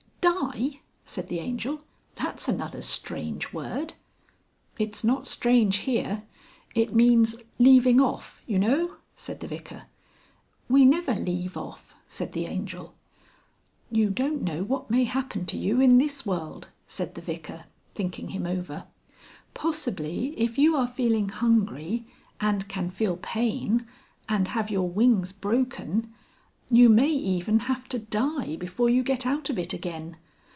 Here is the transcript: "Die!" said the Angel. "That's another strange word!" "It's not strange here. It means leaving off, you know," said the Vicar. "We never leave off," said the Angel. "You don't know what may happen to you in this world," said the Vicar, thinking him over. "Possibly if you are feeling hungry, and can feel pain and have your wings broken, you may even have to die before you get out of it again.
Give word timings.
"Die!" 0.53 0.81
said 1.03 1.29
the 1.29 1.39
Angel. 1.39 1.81
"That's 2.13 2.47
another 2.47 2.83
strange 2.83 3.53
word!" 3.53 3.93
"It's 4.77 5.03
not 5.03 5.25
strange 5.25 5.77
here. 5.77 6.23
It 6.75 6.93
means 6.93 7.37
leaving 7.57 7.99
off, 7.99 8.43
you 8.45 8.59
know," 8.59 8.97
said 9.15 9.39
the 9.39 9.47
Vicar. 9.47 9.85
"We 10.69 10.85
never 10.85 11.15
leave 11.15 11.57
off," 11.57 11.95
said 12.07 12.33
the 12.33 12.45
Angel. 12.45 12.93
"You 13.89 14.11
don't 14.11 14.43
know 14.43 14.61
what 14.61 14.91
may 14.91 15.05
happen 15.05 15.47
to 15.47 15.57
you 15.57 15.79
in 15.81 15.97
this 15.97 16.23
world," 16.23 16.67
said 16.85 17.15
the 17.15 17.21
Vicar, 17.21 17.65
thinking 17.95 18.29
him 18.29 18.45
over. 18.45 18.85
"Possibly 19.55 20.39
if 20.39 20.55
you 20.59 20.75
are 20.75 20.87
feeling 20.87 21.29
hungry, 21.29 22.05
and 22.39 22.67
can 22.67 22.91
feel 22.91 23.17
pain 23.17 23.87
and 24.29 24.49
have 24.49 24.69
your 24.69 24.87
wings 24.89 25.31
broken, 25.31 26.13
you 26.73 26.87
may 26.87 27.09
even 27.09 27.61
have 27.61 27.89
to 27.89 27.99
die 27.99 28.55
before 28.55 28.89
you 28.89 29.03
get 29.03 29.25
out 29.25 29.49
of 29.49 29.59
it 29.59 29.73
again. 29.73 30.15